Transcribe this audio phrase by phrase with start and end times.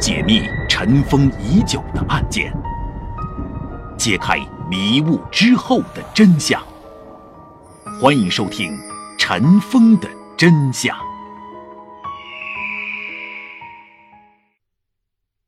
[0.00, 2.50] 解密尘封已久的案件，
[3.98, 4.38] 揭开
[4.70, 6.58] 迷雾之后的真相。
[8.00, 8.72] 欢迎收听
[9.18, 10.08] 《尘封的
[10.38, 10.96] 真相》，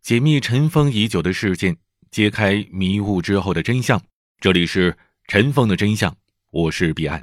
[0.03, 1.75] 解密尘封已久的事件，
[2.11, 3.99] 揭开迷雾之后的真相。
[4.39, 4.93] 这里是
[5.29, 6.11] 《尘封的真相》，
[6.51, 7.23] 我是彼岸。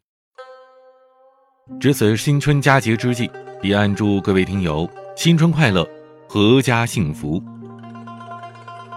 [1.80, 3.30] 值此新春佳节之际，
[3.62, 5.88] 彼岸祝各位听友新春快乐，
[6.30, 7.44] 阖家幸福。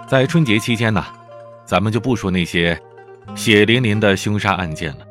[0.07, 1.03] 在春节期间呢，
[1.65, 2.79] 咱们就不说那些
[3.35, 5.07] 血淋淋的凶杀案件了，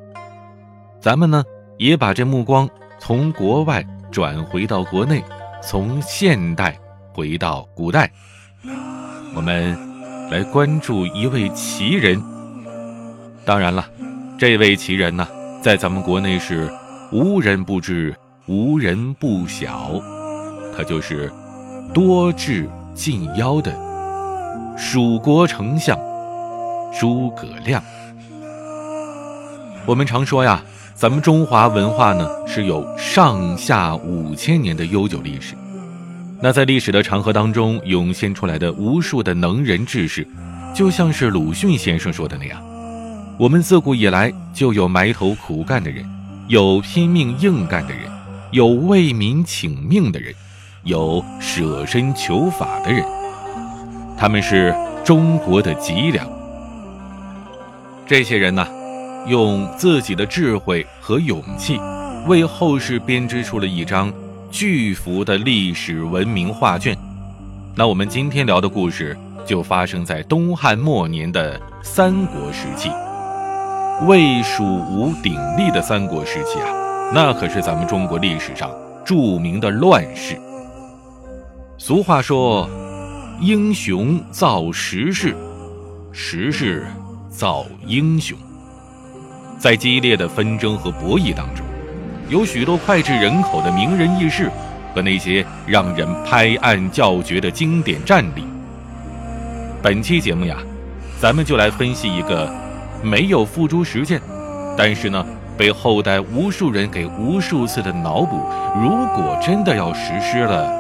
[1.00, 1.44] 咱们呢
[1.80, 5.24] 也把这目光从国外转回到国内，
[5.64, 6.78] 从现代
[7.12, 8.12] 回到古代，
[9.36, 9.76] 我们
[10.30, 12.22] 来关注一位奇人。
[13.44, 13.90] 当然了，
[14.38, 15.28] 这位奇人呢，
[15.60, 16.72] 在咱们国内是。
[17.14, 20.00] 无人不知，无人不晓，
[20.74, 21.30] 他就是
[21.94, 23.78] 多智近妖的
[24.78, 26.00] 蜀国丞相
[26.98, 27.84] 诸葛亮。
[29.86, 30.64] 我们常说呀，
[30.96, 35.54] 咱们中华文化呢是有上下五千年的悠久历史。
[36.40, 40.26] 那在历史的长河当中涌现出来的无数的能人志士，
[40.74, 42.62] 就像是鲁迅先生说的那样，
[43.38, 46.06] 我们自古以来就有埋头苦干的人。
[46.48, 48.10] 有拼命硬干的人，
[48.52, 50.34] 有为民请命的人，
[50.84, 53.06] 有舍身求法的人，
[54.18, 56.28] 他们是中国的脊梁。
[58.08, 58.68] 这些人呢，
[59.28, 61.80] 用自己的智慧和勇气，
[62.26, 64.12] 为后世编织出了一张
[64.50, 66.98] 巨幅的历史文明画卷。
[67.76, 69.16] 那我们今天聊的故事，
[69.46, 72.90] 就发生在东汉末年的三国时期。
[74.08, 76.66] 魏蜀吴鼎立的三国时期啊，
[77.14, 78.72] 那可是咱们中国历史上
[79.06, 80.42] 著名的乱世。
[81.84, 82.70] 俗话说
[83.42, 85.36] ：“英雄造时势，
[86.12, 86.86] 时势
[87.28, 88.38] 造英雄。”
[89.58, 91.66] 在激烈的纷争和博弈当中，
[92.30, 94.48] 有许多脍炙人口的名人轶事
[94.94, 98.44] 和那些让人拍案叫绝的经典战例。
[99.82, 100.58] 本期节目呀，
[101.20, 102.48] 咱们就来分析一个。
[103.04, 104.22] 没有付诸实践，
[104.78, 105.26] 但是呢，
[105.58, 108.38] 被后代无数人给无数次的脑补。
[108.80, 110.72] 如果真的要实施了，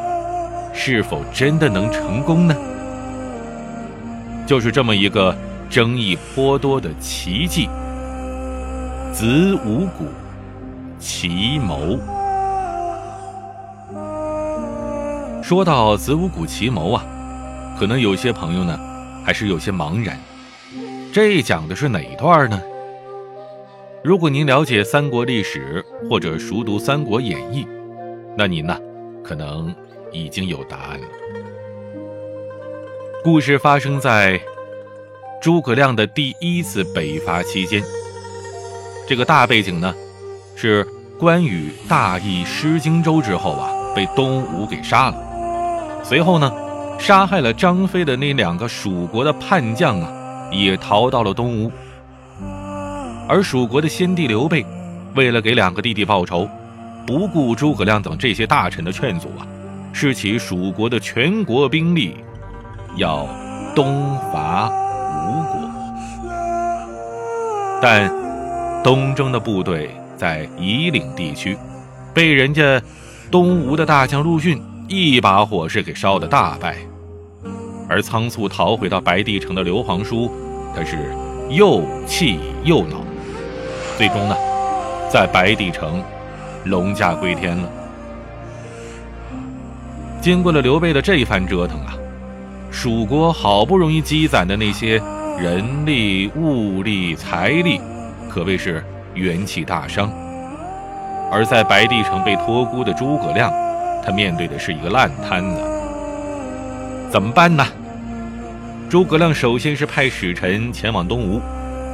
[0.73, 2.55] 是否真的能成功呢？
[4.47, 5.35] 就是这么一个
[5.69, 7.69] 争议颇多的奇迹——
[9.13, 10.05] 子午谷
[10.99, 11.99] 奇谋。
[15.41, 17.03] 说到子午谷奇谋啊，
[17.79, 18.77] 可能有些朋友呢，
[19.25, 20.17] 还是有些茫然。
[21.13, 22.61] 这讲的是哪一段呢？
[24.03, 27.63] 如果您了解三国历史或者熟读《三国演义》，
[28.37, 28.77] 那您呢，
[29.23, 29.73] 可能
[30.11, 31.07] 已经有答案了。
[33.23, 34.39] 故事发生在
[35.41, 37.83] 诸葛亮的第一次北伐期间。
[39.07, 39.93] 这个大背景呢，
[40.55, 40.85] 是
[41.19, 46.01] 关羽大意失荆州之后啊，被东吴给杀了。
[46.03, 46.51] 随后呢，
[46.99, 50.17] 杀害了张飞的那两个蜀国的叛将啊。
[50.53, 51.71] 也逃到了东吴，
[53.25, 54.65] 而蜀国的先帝刘备，
[55.15, 56.45] 为了给两个弟弟报仇，
[57.07, 59.47] 不顾诸葛亮等这些大臣的劝阻啊，
[59.93, 62.15] 是起蜀国的全国兵力，
[62.95, 63.27] 要
[63.75, 65.69] 东伐吴国。
[67.81, 68.11] 但
[68.83, 71.57] 东征的部队在夷陵地区，
[72.13, 72.81] 被人家
[73.29, 76.77] 东吴的大将陆逊一把火势给烧得大败。
[77.87, 80.31] 而仓促逃回到白帝城的刘皇叔，
[80.75, 81.13] 他是
[81.49, 82.97] 又气又恼，
[83.97, 84.35] 最终呢，
[85.09, 86.01] 在白帝城
[86.65, 87.69] 龙驾归天了。
[90.21, 91.95] 经过了刘备的这一番折腾啊，
[92.69, 95.01] 蜀国好不容易积攒的那些
[95.39, 97.81] 人力、物力、财力，
[98.29, 98.83] 可谓是
[99.15, 100.11] 元气大伤。
[101.31, 103.51] 而在白帝城被托孤的诸葛亮，
[104.05, 105.61] 他面对的是一个烂摊子，
[107.09, 107.65] 怎么办呢？
[108.91, 111.41] 诸葛亮首先是派使臣前往东吴，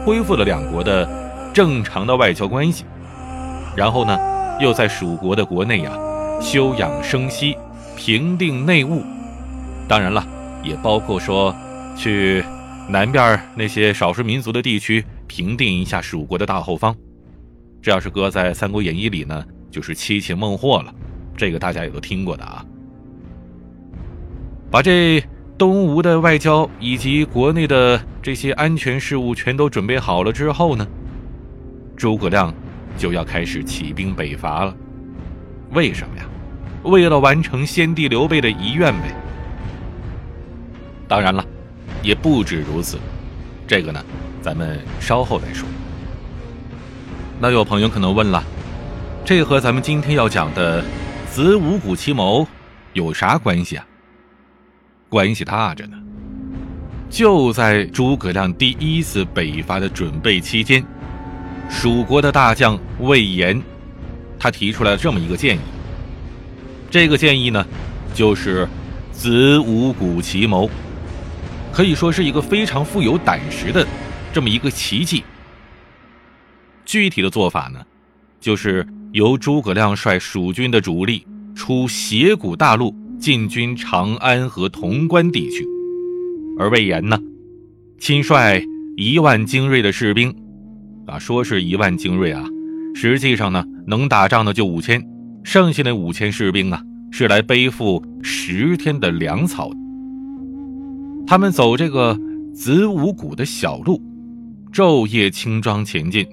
[0.06, 1.08] 恢复了两国的
[1.54, 2.84] 正常的外交关系，
[3.74, 4.20] 然后呢，
[4.60, 5.92] 又在蜀国的国内呀
[6.42, 7.56] 休养生息，
[7.98, 9.04] 平定内务。
[9.90, 10.26] 当然了，
[10.64, 11.54] 也包括说
[11.98, 12.42] 去
[12.88, 16.96] 南边那些少数民族的地区平定一下蜀国的大后方。
[17.82, 20.94] 这要是搁在《三国演义》里呢，就是七擒孟获了。
[21.36, 22.64] 这个大家也都听过的啊。
[24.72, 25.22] 把这。
[25.58, 30.88] 东吴的外交以及国内的这些安全事务全都准备好了之后呢，
[31.96, 32.54] 诸葛亮
[32.96, 34.78] 就要开始起兵北伐了。
[35.72, 36.17] 为什么？
[36.84, 39.14] 为了完成先帝刘备的遗愿呗。
[41.08, 41.46] 当然了，
[42.02, 42.98] 也不止如此，
[43.66, 44.04] 这个呢，
[44.42, 45.68] 咱们稍后再说。
[47.40, 48.44] 那有朋友可能问了，
[49.24, 50.84] 这和咱们今天要讲的
[51.30, 52.48] 子午谷奇谋
[52.94, 53.86] 有啥关系啊？
[55.08, 55.98] 关系大着呢。
[57.10, 60.84] 就在诸葛亮第一次北伐的准备期间，
[61.70, 63.62] 蜀国的大将魏延，
[64.38, 65.60] 他提出了这么一个建议。
[66.90, 67.66] 这个建议呢，
[68.14, 68.68] 就是
[69.12, 70.70] 子午谷奇谋，
[71.74, 73.86] 可以说是一个非常富有胆识的
[74.32, 75.24] 这么一个奇迹。
[76.86, 77.82] 具体的做法呢，
[78.40, 81.26] 就是由诸葛亮率蜀军的主力
[81.56, 85.66] 出斜谷大路，进军长安和潼关地区。
[86.58, 87.20] 而魏延呢，
[88.00, 88.64] 亲率
[88.96, 90.34] 一万精锐的士兵，
[91.06, 92.46] 啊，说是一万精锐啊，
[92.96, 95.06] 实际上呢，能打仗的就五千，
[95.48, 99.72] 剩下那五千士兵啊，是来背负十天的粮草。
[101.26, 102.20] 他们走这个
[102.54, 104.02] 子午谷的小路，
[104.74, 106.28] 昼夜轻装前进，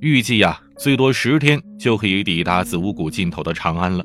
[0.00, 4.04] 预计呀，最多十天就可以抵达子午谷尽头的长安了。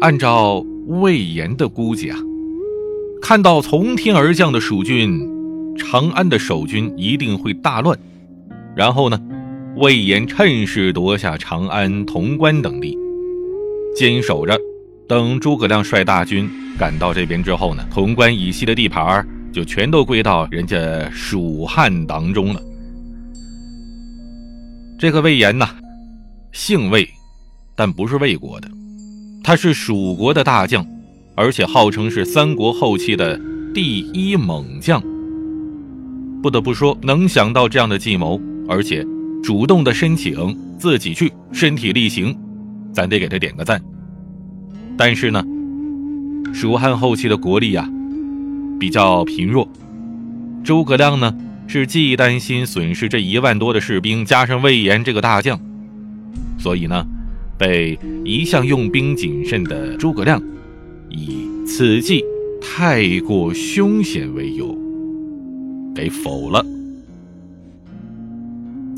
[0.00, 0.58] 按照
[0.88, 2.18] 魏延的估计啊。
[3.22, 5.24] 看到从天而降的蜀军，
[5.76, 7.96] 长安的守军一定会大乱。
[8.74, 9.20] 然后呢，
[9.78, 12.98] 魏延趁势夺下长安、潼关等地，
[13.96, 14.58] 坚守着。
[15.08, 22.60] 等诸葛亮率大军赶到这边之后呢，潼关以西的地盘就全都归到人家蜀汉当中了。
[24.98, 25.68] 这个魏延呐，
[26.50, 27.08] 姓魏，
[27.76, 28.68] 但不是魏国的，
[29.44, 30.84] 他是蜀国的大将。
[31.36, 33.40] 而且号称是三国后期的
[33.72, 35.00] 第一猛将。
[36.42, 39.06] 不得不说，能想到这样的计谋，而且
[39.42, 42.36] 主动的申请自己去身体力行，
[42.92, 43.80] 咱得给他点个赞。
[44.96, 45.44] 但是呢，
[46.52, 47.88] 蜀汉后期的国力呀
[48.78, 49.68] 比较贫弱，
[50.62, 51.34] 诸葛亮呢
[51.66, 55.58] 是既担心损失这一万多的士兵，加上魏延这个大将，
[56.58, 57.06] 所以呢，
[57.56, 60.42] 被一向用兵谨慎的诸葛亮。
[61.10, 62.22] 以此计
[62.60, 64.76] 太过凶险为由，
[65.94, 66.64] 给否了。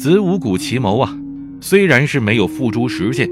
[0.00, 1.14] 子午谷奇谋啊，
[1.60, 3.28] 虽然是没有付诸实践，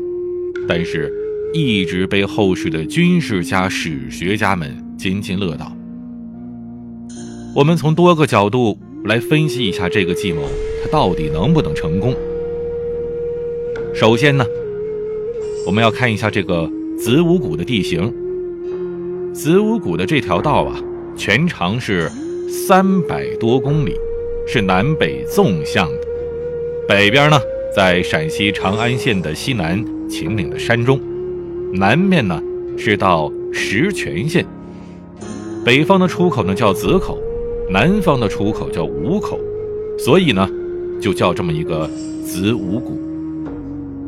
[0.68, 1.10] 但是
[1.54, 5.74] 一直被后世的军事家、史学家们津津乐道。
[7.54, 10.42] 我们从多个角度来分析一下这个计谋，
[10.82, 12.14] 它到底能不能成功？
[13.94, 14.44] 首先呢，
[15.66, 18.12] 我们要看一下这个子午谷的地形。
[19.32, 20.78] 子午谷的这条道啊，
[21.16, 22.12] 全长是
[22.46, 23.94] 三百多公里，
[24.46, 26.07] 是南北纵向的。
[26.88, 27.38] 北边呢，
[27.76, 30.98] 在陕西长安县的西南秦岭的山中，
[31.74, 32.42] 南面呢
[32.78, 34.46] 是到石泉县。
[35.62, 37.18] 北方的出口呢叫子口，
[37.68, 39.38] 南方的出口叫午口，
[39.98, 40.48] 所以呢，
[40.98, 41.86] 就叫这么一个
[42.24, 42.98] 子午谷。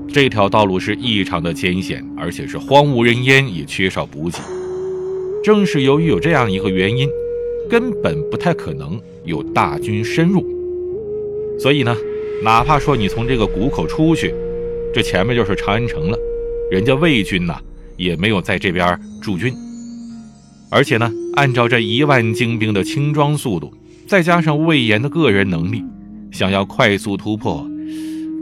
[0.08, 4.38] 这条道路是异常的艰险，而且是荒无人烟，也缺少补给。
[5.44, 7.06] 正是由于有这样一个原因，
[7.68, 10.42] 根本不太可能有大军深入。
[11.58, 11.94] 所以呢，
[12.42, 14.34] 哪怕说你从这个谷口出去，
[14.94, 16.18] 这前面就是长安城了，
[16.70, 17.58] 人家魏军呐
[17.96, 19.52] 也没有在这边驻军。
[20.70, 23.72] 而且呢，按照这一万精兵的轻装速度，
[24.06, 25.84] 再加上魏延的个人能力，
[26.30, 27.66] 想要快速突破，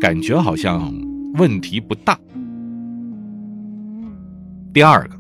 [0.01, 0.93] 感觉好像
[1.35, 2.19] 问题不大。
[4.73, 5.19] 第二个。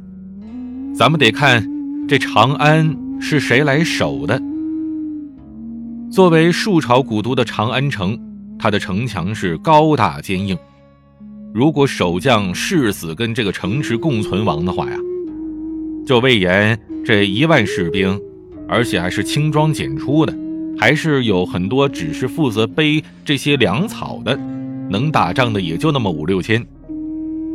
[0.94, 1.64] 咱们得看
[2.08, 4.42] 这长安是谁来守的。
[6.10, 8.18] 作为数朝古都的长安城，
[8.58, 10.58] 它的城墙是高大坚硬。
[11.54, 14.96] 如果守将誓死跟这个城池共存亡的话呀，
[16.06, 18.20] 就魏延这一万士兵，
[18.68, 20.36] 而且还是轻装简出的，
[20.78, 24.38] 还是有很多只是负责背这些粮草的，
[24.90, 26.64] 能打仗的也就那么五六千。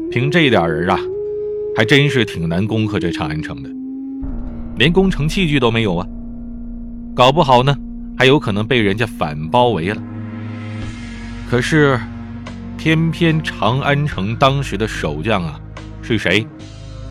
[0.10, 1.00] 凭这点人啊。
[1.76, 3.70] 还真是挺难攻克这长安城的，
[4.78, 6.08] 连攻城器具都没有啊！
[7.16, 7.76] 搞不好呢，
[8.16, 10.00] 还有可能被人家反包围了。
[11.50, 12.00] 可是，
[12.78, 15.60] 偏偏长安城当时的守将啊，
[16.02, 16.48] 是谁？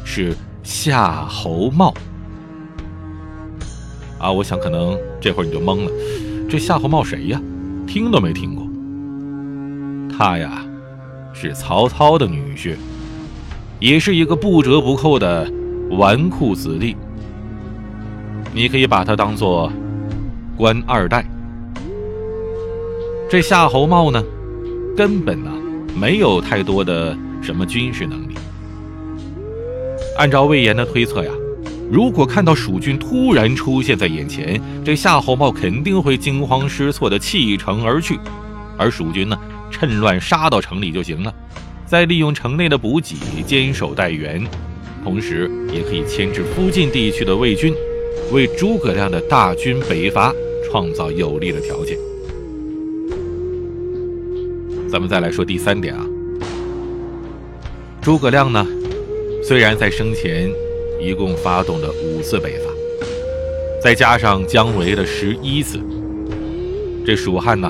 [0.05, 1.95] 是夏侯茂。
[4.19, 5.91] 啊，我想可能这会儿你就懵了，
[6.51, 7.41] 这夏侯茂谁呀？
[7.87, 8.67] 听都没听过。
[10.17, 10.65] 他呀，
[11.33, 12.77] 是曹操的女婿。
[13.79, 15.51] 也是一个不折不扣的
[15.91, 16.97] 纨绔子弟，
[18.53, 19.73] 你可以把他当做
[20.57, 21.25] 官二代。
[23.33, 24.23] 这夏侯茂呢，
[24.95, 25.51] 根本呢
[25.99, 28.35] 没有太多的什么军事能力。
[30.19, 31.33] 按照魏延的推测呀，
[31.91, 38.19] 如果看到蜀军突然出现在眼前，这夏侯茂肯定会惊慌失措的弃城而去，
[38.77, 39.39] 而蜀军呢，
[39.71, 41.35] 趁乱杀到城里就行了，
[41.87, 44.47] 再利用城内的补给坚守待援，
[45.03, 47.73] 同时也可以牵制附近地区的魏军，
[48.31, 50.35] 为诸葛亮的大军北伐
[50.71, 51.97] 创造有利的条件。
[54.93, 56.05] 咱们再来说第三点啊，
[58.03, 58.67] 诸葛亮呢，
[59.43, 60.53] 虽然在生前。
[61.01, 62.71] 一共发动了五次北伐，
[63.83, 65.81] 再加上姜维的十一次，
[67.05, 67.69] 这蜀汉呢，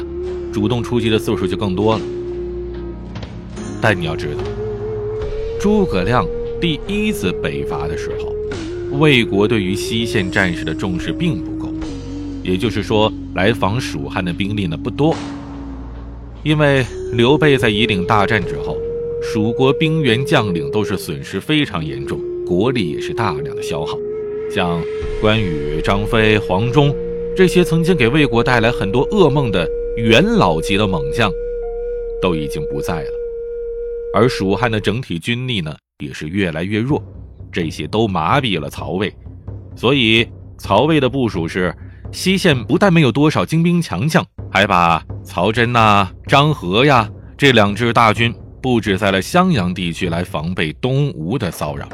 [0.52, 2.00] 主动出击的次数就更多了。
[3.80, 4.42] 但你要知道，
[5.58, 6.26] 诸葛亮
[6.60, 11.72] 第一次北伐的时候，魏国对于西线战士的重视并不够，
[12.42, 15.16] 也就是说，来访蜀汉的兵力呢不多。
[16.44, 18.76] 因为刘备在夷陵大战之后，
[19.22, 22.20] 蜀国兵员将领都是损失非常严重。
[22.44, 23.96] 国力也是大量的消耗，
[24.50, 24.82] 像
[25.20, 26.94] 关羽、张飞、黄忠
[27.36, 31.30] 这些曾经给魏国带来很多噩梦的元老级的猛将，
[32.20, 33.10] 都已经不在了。
[34.14, 37.00] 而蜀汉的整体军力呢，也是越来越弱，
[37.52, 39.14] 这些都麻痹了曹魏。
[39.76, 40.26] 所以
[40.58, 41.72] 曹魏的部署是：
[42.12, 51.88] 西线不但没有多少精兵强将，还把曹真呐、张合呀这两支大军布置在了襄阳地区，来防备东吴的骚扰。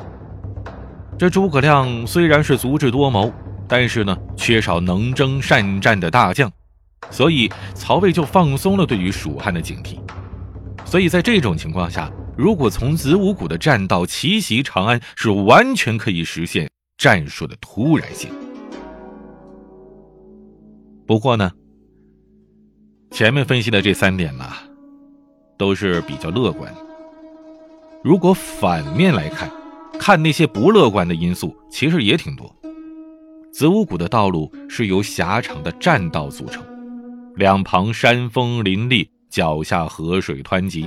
[1.16, 3.32] 这诸葛亮虽然是足智多谋，
[3.68, 6.50] 但是呢，缺少能征善战的大将，
[7.10, 9.98] 所以曹魏就放松了对于蜀汉的警惕。
[10.84, 18.30] 所以在这种情况下，如果从子午谷的栈道奇袭长安，是完全可以实现战术的突然性。
[21.08, 21.50] 不过呢，
[23.10, 24.44] 前面分析的这三点呢，
[25.56, 26.70] 都是比较乐观。
[28.04, 29.50] 如果反面来看，
[29.98, 32.54] 看那些不乐观的因素，其实也挺多。
[33.50, 36.62] 子午谷的道路是由狭长的栈道组成，
[37.36, 40.86] 两旁山峰林立，脚下河水湍急。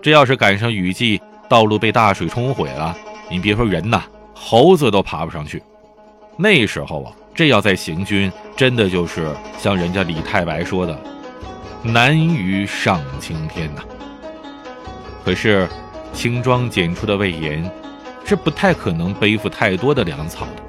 [0.00, 2.96] 这要是赶上雨季，道路被大水冲毁了，
[3.28, 5.60] 你别说人呐，猴子都爬不上去。
[6.36, 11.00] 那时候啊，这要再行军，真的就是像人家李太白说的
[11.84, 13.82] “难于上青天”呐。
[15.24, 15.68] 可是，
[16.12, 17.70] 轻装简出的魏延。
[18.24, 20.62] 是不太可能背负太多的粮草的。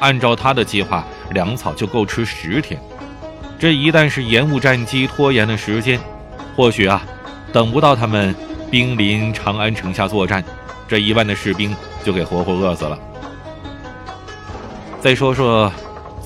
[0.00, 2.78] 按照他的计划，粮草就够吃十天。
[3.56, 6.00] 这一旦是延误战机，拖延了时间，
[6.56, 7.02] 或许啊，
[7.52, 8.34] 等不到他们
[8.68, 10.42] 兵临长安城下作战，
[10.88, 12.98] 这一万的士兵就给活活饿死了。
[15.00, 15.72] 再说说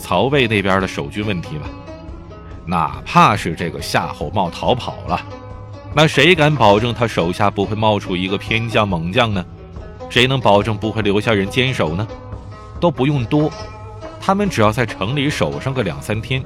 [0.05, 1.67] 曹魏那边的守军问题吧。
[2.67, 5.19] 哪怕是这个夏侯茂逃跑了，
[5.95, 9.43] 那谁敢保证他手下不会冒出一个偏将猛将呢？
[10.11, 12.07] 谁能保证不会留下人坚守呢？
[12.79, 13.51] 都不用多，
[14.21, 16.45] 他们只要在城里守上个两三天，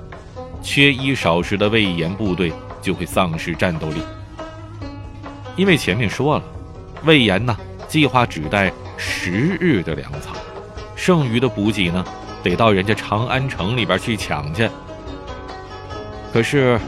[0.63, 4.01] 缺衣少食的魏延部队就会丧失战斗力。
[5.57, 6.45] 因为前面说了，
[7.05, 7.57] 魏延呢
[7.89, 10.37] 计划只带十日的粮草，
[10.95, 12.05] 剩余的补给呢
[12.43, 14.69] 得到人家长安城里边去抢去。
[16.33, 16.79] 可是，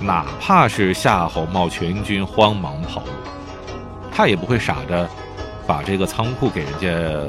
[0.00, 3.10] 哪怕是夏侯茂全军慌忙跑路，
[4.12, 5.08] 他也不会傻着。
[5.64, 6.88] 把这个仓库给人家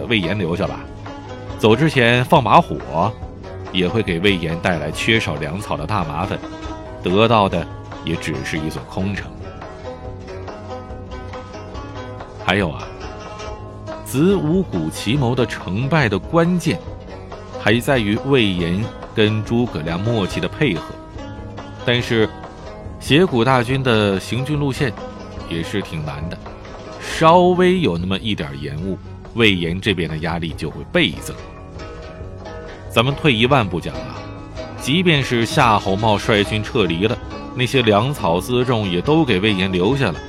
[0.10, 0.80] 魏延留下吧，
[1.60, 3.14] 走之前放把火，
[3.72, 6.38] 也会给魏延带来缺少粮草的大麻烦，
[7.04, 7.66] 得到的
[8.04, 9.32] 也只是一座空城。
[12.44, 12.84] 还有啊，
[14.04, 16.80] 子午谷奇谋的成败的关键，
[17.64, 18.84] 还在于魏延
[19.16, 20.84] 跟诸葛亮默契的配合。
[21.86, 22.30] 但是，
[23.00, 24.92] 斜谷大军的行军路线
[25.50, 26.38] 也是挺难的。
[27.00, 28.98] 稍微有那么一点延误，
[29.36, 31.34] 魏延这边的压力就会倍增。
[32.90, 34.20] 咱们退一万步讲啊，
[34.82, 37.18] 即便是夏侯茂率军撤离了，
[37.56, 40.20] 那些粮草辎重也都给魏延留下了，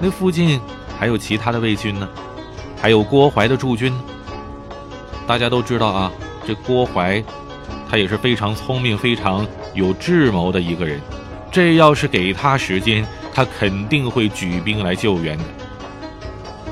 [0.00, 0.58] 那附近
[0.98, 2.08] 还有其他的魏军呢，
[2.80, 3.92] 还有郭淮的驻军。
[5.26, 6.12] 大家都知道啊，
[6.48, 7.22] 这郭淮，
[7.90, 10.98] 他也是非常聪明、非常有智谋的一个人。
[11.52, 15.44] 这要是给他时间，他肯定会举兵来救援的。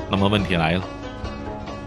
[0.09, 0.81] 那么问题来了，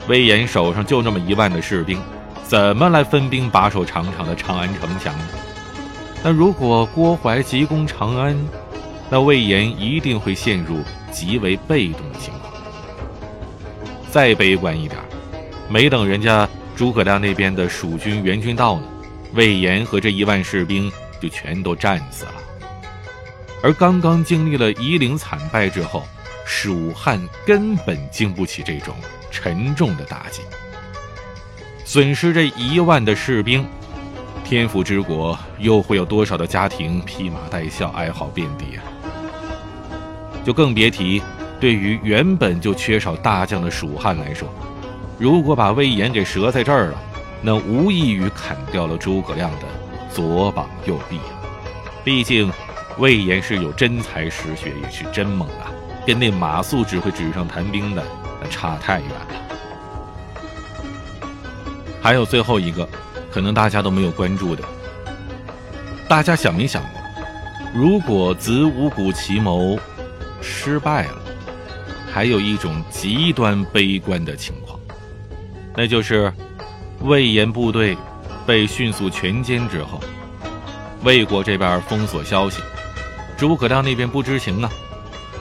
[0.07, 1.99] 魏延手上就那么一万的士兵，
[2.45, 5.25] 怎么来分兵把守长长的长安城墙呢？
[6.23, 8.37] 那如果郭淮急攻长安，
[9.11, 10.79] 那魏延一定会陷入
[11.11, 12.53] 极为被动的情况。
[14.09, 15.01] 再悲观一点，
[15.69, 16.49] 没等人家
[16.81, 18.85] 诸葛亮那边的蜀军援军到呢，
[19.35, 22.35] 魏延和这一万士兵就全都战死了。
[23.63, 26.03] 而刚刚经历了夷陵惨败之后。
[26.47, 28.97] 蜀汉根本经不起这种
[29.31, 30.43] 沉重的打击，
[31.85, 33.65] 损失这一万的士兵，
[34.43, 38.83] 天府之国又会有多少的家庭披麻戴孝、哀嚎遍地啊？
[40.45, 41.23] 就更别提
[41.61, 44.53] 对于原本就缺少大将的蜀汉来说，
[45.21, 46.99] 如果把魏延给折在这儿了，
[47.43, 49.67] 那无异于砍掉了诸葛亮的
[50.11, 51.37] 左膀右臂啊！
[52.03, 52.51] 毕竟
[52.97, 55.69] 魏延是有真才实学，也是真猛啊，
[56.07, 58.03] 跟那马谡只会纸上谈兵的
[58.43, 59.27] 那差太远了。
[62.01, 62.89] 还有最后一个，
[63.31, 64.65] 可能大家都没有关注的。
[66.09, 66.91] 大家想没想过，
[67.75, 69.79] 如果子午谷奇谋
[70.41, 71.21] 失败了，
[72.11, 74.80] 还有一种极端悲观的情况，
[75.75, 76.33] 那就是
[77.01, 77.97] 魏延部队
[78.47, 80.01] 被迅速全歼之后，
[81.03, 82.61] 魏国这边封锁消息，
[83.37, 84.71] 诸葛亮那边不知情啊，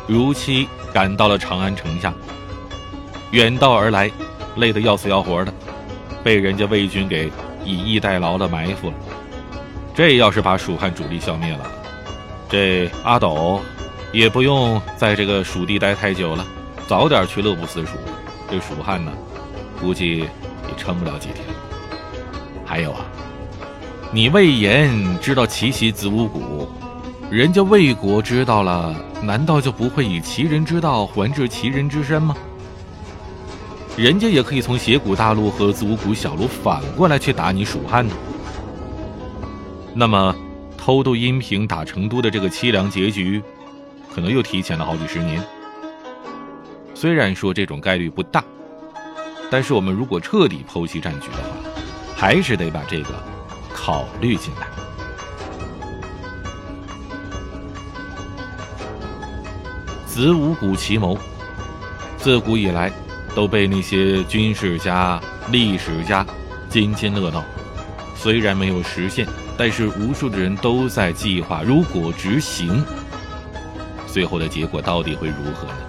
[0.07, 2.13] 如期赶到了长安城下，
[3.31, 4.09] 远道而来，
[4.55, 5.53] 累得要死要活的。
[6.23, 7.31] 被人家魏军给
[7.63, 8.93] 以逸待劳的埋伏了，
[9.95, 11.71] 这要是把蜀汉主力消灭了，
[12.49, 13.61] 这阿斗
[14.11, 16.45] 也不用在这个蜀地待太久了，
[16.87, 17.93] 早点去乐不思蜀。
[18.51, 19.11] 这蜀汉呢，
[19.79, 20.27] 估计也
[20.77, 21.45] 撑不了几天。
[22.65, 23.05] 还有啊，
[24.11, 26.67] 你魏延知道奇袭子午谷，
[27.31, 32.35] 人家魏国知道了，难道就不会以其人之道还治其人之身吗？
[33.97, 38.13] 人家也可以从斜谷大路和子午谷小路反过来去打你蜀汉呢。
[39.93, 40.33] 那么，
[40.77, 43.41] 偷渡阴平打成都的这个凄凉结局，
[44.13, 45.43] 可能又提前了好几十年。
[46.93, 48.43] 虽然说这种概率不大，
[49.51, 51.55] 但是我们如果彻底剖析战局的话，
[52.15, 53.09] 还是得把这个
[53.73, 54.67] 考虑进来。
[60.05, 61.17] 子午谷奇谋，
[62.17, 62.91] 自古以来。
[63.35, 66.25] 都被那些军事家、历史家
[66.67, 67.43] 津津乐道。
[68.15, 72.83] 虽然没有实现，但是无数的人都在计划：如果执行，
[74.07, 75.88] 最后的结果到底会如何呢？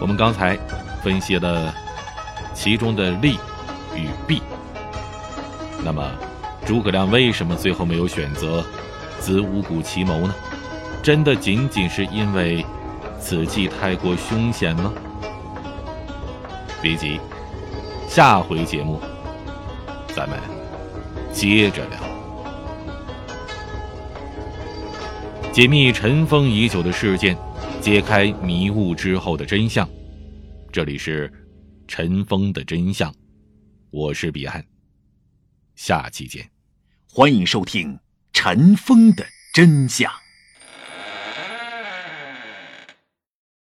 [0.00, 0.58] 我们刚才
[1.02, 1.74] 分析了
[2.54, 3.38] 其中的利
[3.94, 4.42] 与弊。
[5.84, 6.10] 那么，
[6.64, 8.64] 诸葛亮为什么最后没有选择
[9.20, 10.34] 子午谷奇谋呢？
[11.02, 12.64] 真的仅仅是因为？
[13.20, 14.92] 此计太过凶险吗？
[16.80, 17.20] 别急，
[18.08, 19.00] 下回节目
[20.14, 20.38] 咱们
[21.32, 21.98] 接着聊，
[25.52, 27.36] 解密尘封已久的事件，
[27.80, 29.88] 揭开迷雾之后的真相。
[30.72, 31.32] 这里是
[31.86, 33.14] 尘封的真相，
[33.90, 34.64] 我是彼岸，
[35.76, 36.50] 下期见，
[37.10, 37.98] 欢迎收听
[38.32, 40.10] 尘封的真相。